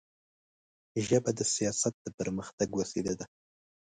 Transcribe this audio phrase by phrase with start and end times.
[1.05, 3.25] ژبه د سیاست د پرمختګ وسیله ده